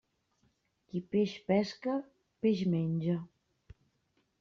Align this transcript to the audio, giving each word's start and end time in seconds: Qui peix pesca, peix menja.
Qui 0.87 1.01
peix 1.11 1.35
pesca, 1.51 2.01
peix 2.47 2.67
menja. 2.75 3.23